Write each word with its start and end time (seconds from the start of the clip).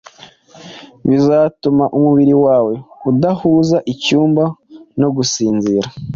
bizatuma 1.09 1.83
umubiri 1.97 2.33
wawe 2.45 2.73
udahuza 3.09 3.77
icyumba 3.93 4.43
no 4.99 5.09
gusinzira, 5.15 5.87